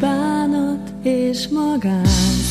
bánat 0.00 0.92
és 1.02 1.48
magán 1.48 2.41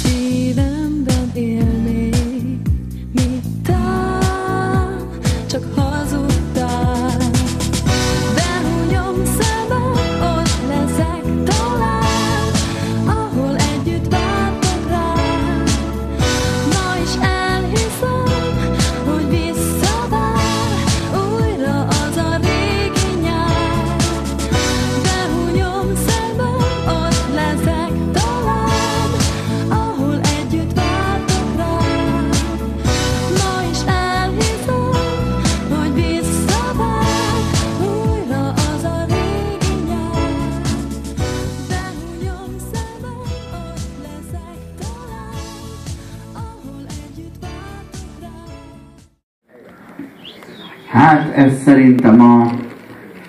Hát 50.91 51.31
ez 51.35 51.61
szerintem 51.63 52.21
a 52.21 52.49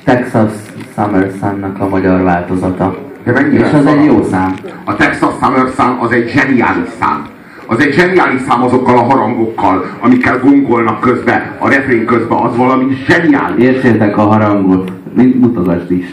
Texas 0.05 0.53
Summer 0.95 1.31
Sun-nak 1.41 1.81
a 1.81 1.89
magyar 1.89 2.23
változata. 2.23 2.97
De 3.25 3.33
mennyire 3.33 3.67
És 3.67 3.73
az 3.73 3.87
egy 3.87 4.05
jó 4.05 4.23
szám. 4.23 4.55
A 4.85 4.97
Texas 4.97 5.35
Summer 5.43 5.67
Sun 5.77 5.97
az 6.01 6.13
egy 6.13 6.29
zseniális 6.29 6.89
szám. 7.01 7.27
Az 7.67 7.81
egy 7.81 7.93
zseniális 7.93 8.41
szám 8.49 8.63
azokkal 8.63 8.99
a 8.99 9.03
harangokkal, 9.03 9.85
amikkel 10.01 10.39
gongolnak 10.39 11.01
közben, 11.01 11.43
a 11.59 11.69
refrén 11.69 12.05
közben, 12.05 12.39
az 12.39 12.57
valami 12.57 12.97
zseniális. 13.07 13.65
Értsétek 13.65 14.17
a 14.17 14.23
harangot, 14.23 14.93
mint 15.15 15.41
mutogasd 15.41 15.91
is. 15.91 16.07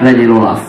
Legyél 0.00 0.32
olasz. 0.32 0.68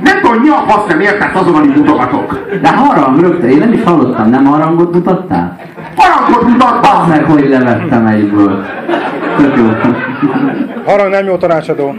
Nem 0.00 0.20
tudom, 0.22 0.42
mi 0.42 0.48
a 0.48 0.64
fasz 0.66 0.86
nem 0.88 1.00
értesz 1.00 1.34
azon, 1.34 1.54
amit 1.54 1.76
mutogatok. 1.76 2.48
De 2.62 2.68
harang 2.68 3.20
rögtön, 3.20 3.50
én 3.50 3.58
nem 3.58 3.72
is 3.72 3.82
hallottam, 3.82 4.30
nem 4.30 4.44
harangot 4.44 4.94
mutattál? 4.94 5.58
Harangot 5.96 6.42
Az 6.42 6.48
mutattam! 6.50 7.08
meg, 7.08 7.24
hogy 7.24 7.48
levettem 7.48 8.06
egyből. 8.06 8.64
Tök 9.36 9.56
jó. 9.56 9.64
Harang 10.84 11.10
nem 11.10 11.24
jó 11.24 11.36
tanácsadó. 11.36 11.94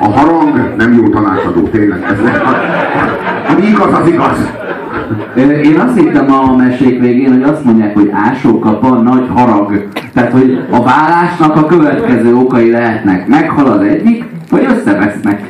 A 0.00 0.08
harang 0.08 0.76
nem 0.76 0.92
jó 0.92 1.08
tanácsadó, 1.08 1.62
tényleg. 1.62 2.02
Ez 2.02 2.18
ami 3.50 3.66
igaz, 3.66 3.92
az 4.00 4.08
igaz. 4.08 4.50
Én 5.62 5.80
azt 5.80 5.98
hittem 5.98 6.32
a 6.32 6.56
mesék 6.56 7.00
végén, 7.00 7.32
hogy 7.32 7.42
azt 7.42 7.64
mondják, 7.64 7.94
hogy 7.94 8.10
ásókapa 8.12 8.88
nagy 8.88 9.28
harag. 9.34 9.88
Tehát, 10.14 10.32
hogy 10.32 10.64
a 10.70 10.82
vállásnak 10.82 11.56
a 11.56 11.66
következő 11.66 12.34
okai 12.34 12.70
lehetnek. 12.70 13.26
Meghal 13.26 13.66
az 13.66 13.80
egyik, 13.80 14.24
vagy 14.50 14.66
összevesznek. 14.70 15.42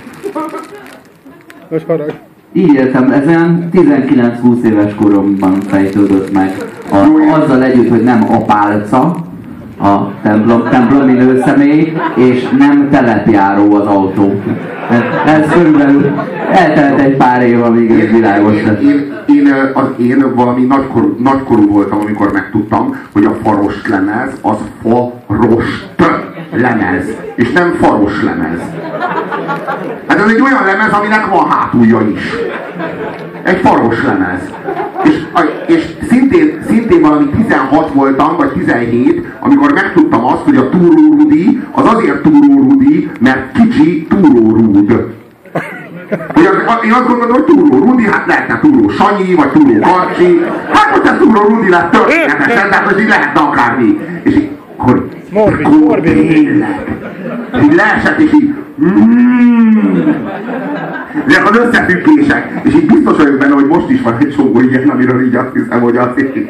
Nagy 1.68 1.84
harag. 1.86 2.12
Így 2.52 2.74
értem, 2.74 3.10
ez 3.10 3.26
olyan 3.26 3.68
19-20 3.72 4.62
éves 4.62 4.94
koromban 4.94 5.60
fejtődött 5.60 6.32
meg. 6.32 6.54
A, 6.90 6.96
azzal 7.40 7.62
együtt, 7.62 7.88
hogy 7.88 8.02
nem 8.02 8.24
apálca, 8.30 9.16
a 9.80 10.20
templom, 10.22 10.68
templomi 10.70 11.12
nőszemély, 11.12 11.92
és 12.14 12.48
nem 12.58 12.88
telepjáró 12.90 13.74
az 13.74 13.86
autó. 13.86 14.40
Ez, 14.90 15.00
ez 15.26 15.52
körülbelül 15.52 16.12
eltelt 16.52 17.00
egy 17.00 17.16
pár 17.16 17.42
év, 17.42 17.62
amíg 17.62 17.90
ez 17.90 18.10
világos 18.10 18.62
lett. 18.64 18.80
Én, 18.80 19.12
én, 19.26 19.52
az, 19.74 19.86
én 19.98 20.32
valami 20.34 20.62
nagykorú, 20.62 21.16
nagykorú 21.22 21.68
voltam, 21.68 21.98
amikor 22.00 22.32
megtudtam, 22.32 22.96
hogy 23.12 23.24
a 23.24 23.36
faros 23.42 23.88
lemez 23.88 24.30
az 24.42 24.56
farost 25.26 25.88
lemez, 26.52 27.04
és 27.34 27.52
nem 27.52 27.74
faros 27.80 28.22
lemez. 28.22 28.60
Hát 30.08 30.18
ez 30.18 30.30
egy 30.30 30.40
olyan 30.40 30.64
lemez, 30.64 30.92
aminek 30.92 31.26
van 31.26 31.50
hátulja 31.50 32.00
is. 32.00 32.22
Egy 33.42 33.60
faros 33.60 34.02
lemez. 34.02 34.40
És, 35.04 35.22
és 35.66 35.84
szintén, 36.08 36.62
szintén 36.66 37.00
valami 37.00 37.26
16 37.26 37.92
voltam, 37.92 38.36
vagy 38.36 38.52
17, 38.52 39.26
amikor 39.40 39.72
megtudtam 39.72 40.24
azt, 40.24 40.42
hogy 40.42 40.56
a 40.56 40.68
Túró 40.68 41.14
Rudi 41.18 41.62
az 41.72 41.94
azért 41.94 42.22
Túró 42.22 42.62
Rudi, 42.70 43.10
mert 43.20 43.52
kicsi 43.52 44.06
Túró 44.06 44.54
Rúd. 44.54 45.16
Hogy 46.34 46.44
én 46.84 46.92
azt 46.92 47.06
gondolom, 47.06 47.32
hogy 47.32 47.44
Túró 47.44 47.78
Rudi, 47.78 48.04
hát 48.04 48.26
lehetne 48.26 48.60
Túró 48.60 48.88
Sanyi, 48.88 49.34
vagy 49.34 49.48
Túró 49.48 49.80
Karcsi. 49.80 50.44
Hát 50.72 50.90
most 50.90 51.12
ez 51.12 51.18
Túró 51.18 51.40
Rudi 51.40 51.68
lett 51.68 51.90
történetesen, 51.90 52.68
tehát 52.70 52.84
most 52.84 53.00
így 53.00 53.08
lehetne 53.08 53.40
akármi. 53.40 53.98
És 54.22 54.34
akkor, 54.76 55.08
Morbid, 55.30 55.68
morbid 55.80 56.12
tényleg. 56.12 56.98
Így 57.62 57.74
leesett, 57.74 58.18
és 58.18 58.32
így, 58.32 58.54
mm, 58.84 59.98
ezek 61.26 61.50
az 61.50 61.58
összefüggések, 61.58 62.60
és 62.62 62.74
így 62.74 62.86
biztos 62.86 63.16
vagyok 63.16 63.38
benne, 63.38 63.54
hogy 63.54 63.66
most 63.66 63.90
is 63.90 64.00
van 64.00 64.16
egy 64.18 64.34
csomó 64.36 64.60
ilyen, 64.60 64.88
amiről 64.88 65.26
így 65.26 65.34
azt 65.34 65.52
hiszem, 65.54 65.80
hogy 65.80 65.96
azt 65.96 66.20
így, 66.20 66.48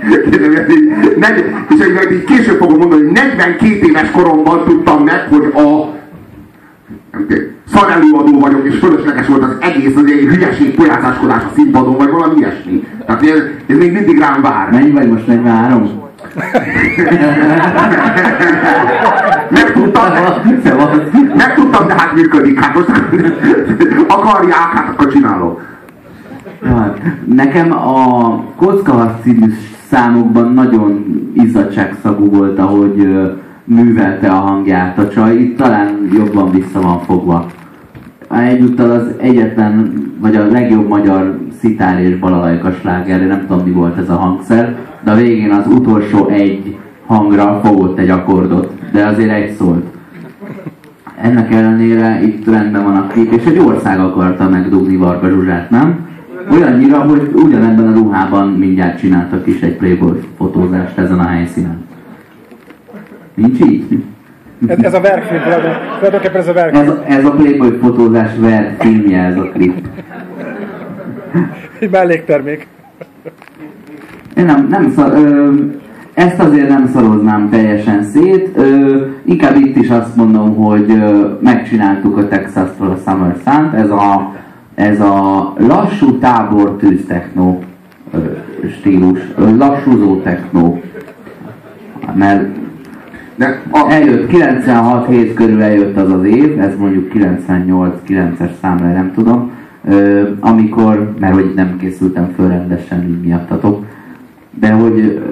és 1.69 1.87
így, 1.87 2.13
így 2.13 2.25
később 2.25 2.59
fogom 2.59 2.79
mondani, 2.79 3.03
hogy 3.03 3.13
42 3.13 3.87
éves 3.87 4.11
koromban 4.11 4.65
tudtam 4.65 5.05
meg, 5.05 5.27
hogy 5.31 5.53
a 5.55 5.97
szarelőadó 7.75 8.41
vagyok, 8.41 8.67
és 8.67 8.79
fölösleges 8.79 9.27
volt 9.27 9.43
az 9.43 9.57
egész, 9.61 9.97
az 9.97 10.05
egy 10.05 10.35
hülyeség, 10.35 10.75
pojászáskodás 10.75 11.43
a 11.43 11.53
színpadon, 11.55 11.97
vagy 11.97 12.11
valami 12.11 12.39
ilyesmi. 12.39 12.87
Tehát 13.07 13.23
ez, 13.23 13.43
ez 13.67 13.77
még 13.77 13.93
mindig 13.93 14.19
rám 14.19 14.43
vár. 14.43 14.71
Mennyi 14.71 14.91
vagy 14.91 15.09
most 15.09 15.27
43? 15.27 16.08
Megtudtam, 19.51 20.03
megtudtam, 21.37 21.87
de 21.87 21.95
hát 21.97 22.15
működik. 22.15 22.61
Hát 22.61 22.75
most 22.75 22.89
akarják, 24.17 24.73
hát 24.75 24.89
akkor 24.89 25.13
csinálom. 25.13 25.59
Nekem 27.25 27.73
a 27.73 28.45
Kockaharc 28.57 29.23
című 29.23 29.53
számokban 29.91 30.53
nagyon 30.53 31.05
izzadságszagú 31.35 32.31
volt, 32.31 32.59
ahogy 32.59 33.09
művelte 33.65 34.29
a 34.29 34.35
hangját 34.35 34.99
a 34.99 35.09
csaj. 35.09 35.35
Itt 35.35 35.57
talán 35.57 36.09
jobban 36.13 36.51
vissza 36.51 36.81
van 36.81 37.01
fogva. 37.01 37.47
egyúttal 38.31 38.91
az 38.91 39.07
egyetlen, 39.17 39.93
vagy 40.21 40.37
a 40.37 40.47
legjobb 40.47 40.89
magyar 40.89 41.39
szitár 41.61 42.01
és 42.01 42.19
balalajka 42.19 42.73
sláger, 42.73 43.27
nem 43.27 43.47
tudom 43.47 43.65
mi 43.65 43.71
volt 43.71 43.99
ez 43.99 44.09
a 44.09 44.17
hangszer, 44.17 44.77
de 45.05 45.11
a 45.11 45.15
végén 45.15 45.51
az 45.51 45.67
utolsó 45.67 46.29
egy 46.29 46.77
hangra 47.07 47.61
fogott 47.65 47.99
egy 47.99 48.09
akkordot, 48.11 48.73
de 48.93 49.07
azért 49.07 49.31
egy 49.33 49.53
szólt. 49.53 49.85
Ennek 51.21 51.55
ellenére 51.55 52.21
itt 52.23 52.51
rendben 52.51 52.85
van 52.85 52.97
a 52.97 53.07
klip, 53.07 53.33
és 53.33 53.45
egy 53.45 53.59
ország 53.59 54.01
akarta 54.01 54.49
megdugni 54.49 54.97
Varga 54.97 55.29
Zsuzsát, 55.29 55.71
nem? 55.71 56.07
Olyannyira, 56.53 56.99
hogy 56.99 57.31
ugyanebben 57.35 57.87
a 57.89 57.93
ruhában 57.95 58.49
mindjárt 58.49 58.99
csináltak 58.99 59.47
is 59.47 59.61
egy 59.61 59.77
Playboy 59.77 60.21
fotózást 60.37 60.99
ezen 60.99 61.19
a 61.19 61.27
helyszínen. 61.27 61.87
Nincs 63.35 63.61
így? 63.61 64.03
Ez, 64.67 64.79
ez 64.79 64.95
a 64.95 65.01
verkfilm, 65.01 65.43
tulajdon- 65.43 65.77
tulajdonképpen 65.97 66.41
ez 66.41 66.47
a 66.49 66.51
Ez, 66.51 66.55
verkfilm. 66.55 66.99
ez 67.07 67.25
a 67.25 67.31
Playboy 67.31 67.79
fotózás 67.81 68.31
vert 68.39 68.83
filmje 68.83 69.23
ez 69.23 69.37
a 69.37 69.43
klip. 69.53 69.89
Egy 71.79 71.91
melléktermék. 71.91 72.67
Nem, 74.45 74.67
nem 74.71 74.93
szar, 74.97 75.13
ö, 75.13 75.53
ezt 76.15 76.39
azért 76.39 76.69
nem 76.69 76.91
szaroznám 76.93 77.49
teljesen 77.51 78.03
szét. 78.03 78.51
Ö, 78.57 78.97
inkább 79.25 79.57
itt 79.57 79.77
is 79.77 79.89
azt 79.89 80.17
mondom, 80.17 80.55
hogy 80.55 80.91
ö, 80.91 81.29
megcsináltuk 81.41 82.17
a 82.17 82.29
Texas-tól 82.29 82.89
a 82.89 83.11
Summer 83.11 83.37
Sun-t. 83.45 83.75
Ez 83.75 83.91
a, 83.91 84.35
ez 84.75 85.01
a 85.01 85.53
lassú 85.59 86.19
tábor 86.19 86.77
tűztechnó 86.77 87.63
stílus, 88.79 89.21
lassúzó 89.59 90.21
technó. 90.21 90.83
Mert 92.15 92.47
De 93.35 93.63
a, 93.71 93.91
eljött 93.91 94.29
96 94.29 95.09
hét 95.09 95.35
körül 95.35 95.63
eljött 95.63 95.97
az 95.97 96.13
az 96.13 96.25
év, 96.25 96.61
ez 96.61 96.77
mondjuk 96.79 97.13
98-9-es 97.15 98.51
számra, 98.61 98.93
nem 98.93 99.13
tudom, 99.15 99.51
ö, 99.89 100.23
amikor, 100.41 101.15
mert 101.19 101.35
hogy 101.35 101.53
nem 101.55 101.77
készültem 101.77 102.33
föl 102.37 102.49
rendesen 102.49 103.09
így 103.09 103.21
miattatok, 103.21 103.85
de 104.61 104.71
hogy, 104.71 105.23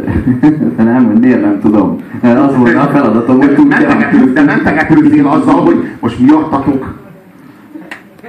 de 0.76 0.82
nem, 0.93 1.06
hogy 1.06 1.19
miért 1.20 1.40
nem 1.40 1.61
tudom, 1.61 1.96
mert 2.20 2.38
az 2.38 2.56
volt 2.56 2.75
a 2.76 2.88
feladatom, 2.93 3.37
hogy 3.37 3.55
tudjam. 3.55 3.99
de 4.34 4.43
mentegetőzzél 4.43 5.26
azzal, 5.26 5.61
hogy 5.61 5.84
most 6.00 6.19
miattatok 6.19 6.94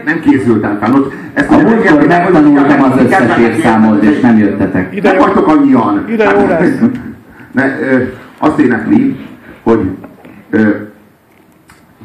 nem 0.06 0.20
készültem 0.20 0.78
fel. 0.80 0.90
Most 0.90 1.06
ezt 1.34 1.52
A 1.52 1.58
múltkor 1.58 2.08
megtanultam 2.08 2.84
az 2.84 3.00
összes 3.00 3.38
évszámot, 3.38 4.04
és 4.04 4.20
nem 4.20 4.38
jöttetek. 4.38 4.96
Ide 4.96 5.12
Nem 5.12 5.20
vagytok 5.20 5.48
annyian. 5.48 6.06
ide 6.10 6.24
jó 6.40 6.48
lesz. 6.48 6.80
Ne, 7.52 7.80
ö, 7.80 8.04
azt 8.38 8.60
énekli, 8.60 9.16
hogy 9.64 9.80
ö, 10.50 10.70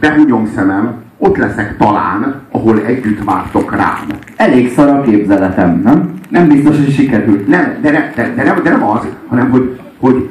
behunyom 0.00 0.46
szemem, 0.54 1.01
ott 1.24 1.36
leszek 1.36 1.76
talán, 1.76 2.40
ahol 2.50 2.80
együtt 2.84 3.24
vártok 3.24 3.74
rám. 3.74 4.06
Elég 4.36 4.72
szar 4.72 4.88
a 4.88 5.00
képzeletem, 5.00 5.80
nem? 5.84 6.14
Nem 6.28 6.48
biztos, 6.48 6.76
hogy 6.76 6.92
sikerült. 6.92 7.46
Nem, 7.46 7.76
de, 7.80 7.90
ne, 7.90 8.12
de, 8.14 8.34
de, 8.34 8.42
nem, 8.42 8.62
de 8.62 8.70
nem 8.70 8.84
az, 8.84 9.06
hanem 9.28 9.50
hogy, 9.50 9.80
hogy 9.98 10.28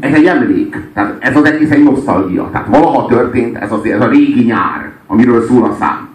ez 0.00 0.14
egy 0.14 0.24
emlék. 0.24 0.80
Tehát 0.94 1.16
ez 1.18 1.36
az 1.36 1.44
egész 1.44 1.70
egy 1.70 1.82
nosztalgia. 1.82 2.48
Tehát 2.52 2.66
valaha 2.66 3.06
történt 3.06 3.56
ez, 3.56 3.72
az, 3.72 3.84
ez 3.84 4.00
a 4.00 4.08
régi 4.08 4.44
nyár, 4.44 4.90
amiről 5.06 5.46
szól 5.46 5.64
a 5.64 5.76
szám. 5.78 6.08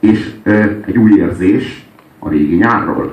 És 0.00 0.30
ö, 0.42 0.62
egy 0.86 0.98
új 0.98 1.12
érzés 1.18 1.86
a 2.18 2.28
régi 2.28 2.56
nyárról. 2.56 3.12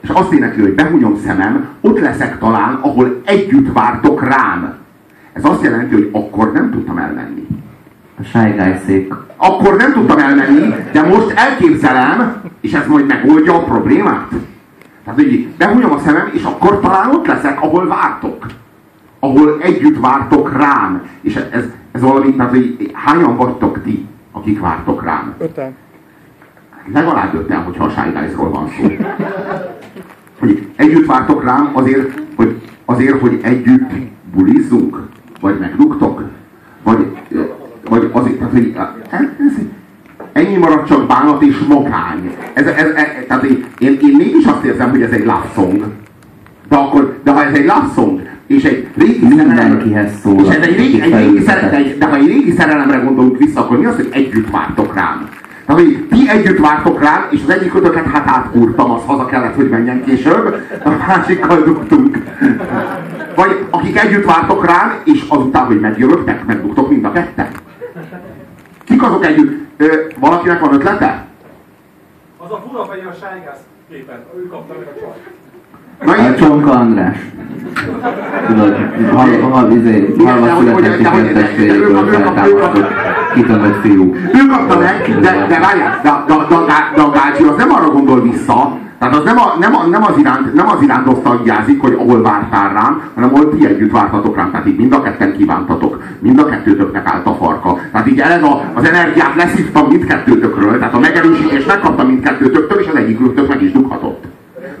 És 0.00 0.08
azt 0.08 0.32
énekli, 0.32 0.62
hogy 0.62 0.74
behunyom 0.74 1.16
szemem, 1.24 1.66
ott 1.80 2.00
leszek 2.00 2.38
talán, 2.38 2.74
ahol 2.74 3.22
együtt 3.24 3.72
vártok 3.72 4.28
rám. 4.28 4.74
Ez 5.32 5.44
azt 5.44 5.62
jelenti, 5.62 5.94
hogy 5.94 6.08
akkor 6.12 6.52
nem 6.52 6.70
tudtam 6.70 6.98
elmenni. 6.98 7.45
A 8.18 8.22
Shy 8.22 8.50
Guy 8.56 8.74
szék. 8.86 9.14
Akkor 9.36 9.76
nem 9.76 9.92
tudtam 9.92 10.18
elmenni, 10.18 10.74
de 10.92 11.02
most 11.02 11.30
elképzelem, 11.30 12.42
és 12.60 12.72
ez 12.72 12.86
majd 12.86 13.06
megoldja 13.06 13.54
a 13.54 13.64
problémát. 13.64 14.28
Tehát, 15.04 15.20
hogy 15.20 15.48
behunyom 15.58 15.92
a 15.92 15.98
szemem, 15.98 16.30
és 16.32 16.42
akkor 16.42 16.80
talán 16.80 17.10
ott 17.10 17.26
leszek, 17.26 17.62
ahol 17.62 17.86
vártok. 17.86 18.46
Ahol 19.18 19.58
együtt 19.60 20.00
vártok 20.00 20.52
rám. 20.56 21.02
És 21.20 21.34
ez, 21.34 21.64
ez 21.92 22.00
valami, 22.00 22.34
tehát, 22.34 22.50
hogy 22.50 22.90
hányan 22.92 23.36
vagytok 23.36 23.82
ti, 23.82 24.06
akik 24.32 24.60
vártok 24.60 25.04
rám? 25.04 25.34
Öten. 25.38 25.76
Legalább 26.92 27.34
öten, 27.34 27.62
hogyha 27.62 27.84
a 27.84 27.90
Shy 27.90 28.10
Guys-ról 28.10 28.50
van 28.50 28.68
szó. 28.68 29.04
Hogy 30.38 30.68
együtt 30.76 31.06
vártok 31.06 31.44
rám 31.44 31.70
azért, 31.72 32.22
hogy, 32.36 32.60
azért, 32.84 33.20
hogy 33.20 33.40
együtt 33.42 33.90
bulizzunk? 34.34 35.02
Vagy 35.40 35.58
megluktok? 35.58 36.22
Vagy, 36.82 37.16
vagy 37.88 38.10
azért, 38.12 38.36
tehát, 38.36 38.52
hogy 38.52 38.74
ez, 39.10 39.52
ennyi 40.32 40.56
marad 40.56 40.84
csak 40.84 41.06
bánat 41.06 41.42
és 41.42 41.58
mokány. 41.68 42.36
Ez, 42.52 42.66
ez, 42.66 42.88
ez, 42.94 43.06
tehát 43.28 43.42
én, 43.42 43.64
én, 43.78 43.98
én 44.02 44.16
mégis 44.16 44.44
azt 44.44 44.64
érzem, 44.64 44.90
hogy 44.90 45.02
ez 45.02 45.10
egy 45.10 45.24
love 45.24 45.50
song. 45.54 45.84
De, 46.68 46.76
akkor, 46.76 47.18
de 47.24 47.30
ha 47.30 47.44
ez 47.44 47.54
egy 47.54 47.64
love 47.64 47.88
song, 47.94 48.20
és 48.46 48.64
egy 48.64 48.88
régi 48.96 49.26
Mindenkihez 49.26 50.20
szól, 50.22 50.44
és 50.44 50.48
ez 50.48 50.66
egy 50.66 50.76
régi, 50.76 51.00
egy 51.00 51.14
régi 51.14 51.40
felültetett. 51.40 51.60
szere, 51.60 51.76
egy, 51.76 51.98
de 51.98 52.06
ha 52.06 52.16
egy 52.16 52.26
régi 52.26 52.54
szerelemre 52.58 52.96
gondolunk 52.96 53.38
vissza, 53.38 53.60
akkor 53.60 53.78
mi 53.78 53.84
az, 53.84 53.96
hogy 53.96 54.08
együtt 54.10 54.50
vártok 54.50 54.94
rám? 54.94 55.28
Tehát, 55.66 55.82
hogy 55.82 56.06
ti 56.10 56.28
együtt 56.28 56.58
vártok 56.58 57.02
rám, 57.02 57.26
és 57.30 57.40
az 57.46 57.50
egyik 57.50 57.74
ötöket 57.74 58.06
hát 58.06 58.28
átkúrtam, 58.28 58.90
az 58.90 59.00
haza 59.06 59.26
kellett, 59.26 59.54
hogy 59.54 59.68
menjen 59.68 60.04
később, 60.04 60.54
a 60.84 60.90
másikkal 61.08 61.62
dugtunk. 61.62 62.18
Vagy 63.34 63.66
akik 63.70 63.98
együtt 63.98 64.24
vártok 64.24 64.66
rám, 64.66 64.94
és 65.04 65.24
azután, 65.28 65.64
hogy 65.64 65.80
megjövöttek, 65.80 66.46
megdugtok 66.46 66.90
mind 66.90 67.04
a 67.04 67.12
ketten. 67.12 67.48
Kik 68.86 69.02
azok 69.02 69.24
együtt? 69.24 69.64
Ö, 69.76 69.86
valakinek 70.20 70.60
van 70.60 70.72
ötlete? 70.74 71.24
Az 72.38 72.50
a 72.50 72.62
fura 72.68 72.84
feje 72.84 73.06
a 73.06 73.14
sájgász 73.20 73.60
képen, 73.90 74.24
ő 74.36 74.48
kapta 74.48 74.74
meg 74.78 74.86
a 74.88 75.00
csajt. 75.00 75.34
Na, 76.04 76.12
A 76.12 76.28
így, 76.30 76.36
Csonka 76.36 76.70
András. 76.70 77.16
Tudod, 78.46 78.76
hal, 79.12 79.50
hal, 79.50 79.70
izé, 79.70 80.14
halva 80.24 80.56
született 80.58 80.82
de 81.02 81.08
hogy- 81.08 81.26
sikertestvérekből 81.26 81.92
de- 81.94 82.00
de- 82.00 82.10
de- 82.10 82.16
de- 82.18 82.32
feltámasztott 82.34 82.86
kitömött 83.34 83.80
fiú. 83.80 84.14
Ő 84.14 84.46
kapta 84.50 84.78
meg, 84.78 85.18
de, 85.20 85.46
de 85.48 85.58
várjál, 85.60 86.00
de, 86.02 86.10
de, 86.26 86.34
de, 86.48 86.56
de, 86.66 86.92
de 86.94 87.02
a 87.02 87.10
Gácsi 87.10 87.42
az 87.44 87.56
nem 87.56 87.72
arra 87.72 87.88
gondol 87.90 88.20
vissza, 88.22 88.78
tehát 88.98 89.16
az 89.16 89.24
nem, 89.24 89.38
a, 89.38 89.56
nem, 89.60 89.74
a, 89.74 89.86
nem, 89.86 90.04
az 90.04 90.18
iránt, 90.18 90.54
nem 90.54 90.68
az 90.68 90.82
iránt 90.82 91.06
nosztalgiázik, 91.06 91.80
hogy 91.80 91.92
ahol 91.92 92.22
vártál 92.22 92.72
rám, 92.72 93.02
hanem 93.14 93.34
ahol 93.34 93.56
ti 93.56 93.66
együtt 93.66 93.90
vártatok 93.90 94.36
rám. 94.36 94.50
Tehát 94.50 94.66
így 94.66 94.76
mind 94.76 94.92
a 94.92 95.02
ketten 95.02 95.36
kívántatok. 95.36 96.02
Mind 96.18 96.38
a 96.38 96.44
kettőtöknek 96.44 97.06
állt 97.06 97.26
a 97.26 97.34
farka. 97.34 97.78
Tehát 97.92 98.06
így 98.06 98.20
eleve 98.20 98.46
a, 98.46 98.64
az 98.74 98.88
energiát 98.88 99.34
leszívtam 99.34 99.88
mindkettőtökről, 99.88 100.78
tehát 100.78 100.94
a 100.94 100.98
megerősítést 100.98 101.66
megkaptam 101.66 102.06
mindkettőtöktől, 102.06 102.80
és 102.80 102.86
az 102.88 102.96
egyikőtök 102.96 103.48
meg 103.48 103.62
is 103.62 103.72
dughatott. 103.72 104.24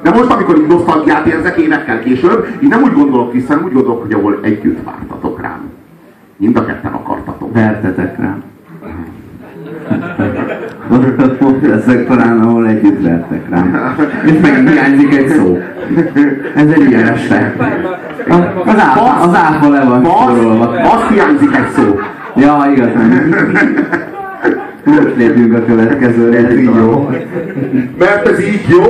De 0.02 0.10
most, 0.10 0.30
amikor 0.30 0.56
így 0.56 0.66
nosztalgiát 0.66 1.26
érzek 1.26 1.56
évekkel 1.56 2.00
később, 2.00 2.46
így 2.60 2.68
nem 2.68 2.82
úgy 2.82 2.92
gondolok 2.92 3.32
vissza, 3.32 3.52
hanem 3.52 3.64
úgy 3.64 3.72
gondolok, 3.72 4.02
hogy 4.02 4.12
ahol 4.12 4.38
együtt 4.42 4.84
vártatok 4.84 5.40
rám. 5.40 5.70
Mind 6.36 6.56
a 6.56 6.64
ketten 6.64 6.92
akartatok. 6.92 7.52
Vertetek 7.54 8.18
rám. 8.18 8.42
Ott 11.42 11.66
leszek 11.68 12.06
talán, 12.06 12.40
ahol 12.40 12.66
együtt 12.66 13.02
vertek 13.02 13.40
rám. 13.50 13.94
És 14.24 14.32
megint 14.42 14.70
hiányzik 14.70 15.14
egy 15.14 15.28
szó. 15.28 15.58
Ez 16.56 16.68
egy 16.68 16.88
ilyen 16.90 17.08
este. 17.08 17.54
A- 18.28 18.68
Az 18.70 18.78
áfa, 18.78 19.20
az 19.28 19.34
áfa 19.34 19.68
le 19.68 19.84
van 19.84 20.04
sorolva. 20.04 20.68
Az, 20.70 20.92
az 20.92 21.08
hiányzik 21.14 21.56
egy 21.56 21.68
szó. 21.76 21.98
Ja, 22.36 22.70
igazán. 22.74 23.34
Most 24.84 25.16
lépjünk 25.16 25.54
a 25.54 25.64
következőre, 25.64 26.36
ez 26.46 26.56
így 26.58 26.64
jó. 26.76 27.10
Mert 27.98 28.28
ez 28.28 28.40
így 28.40 28.64
jó! 28.68 28.82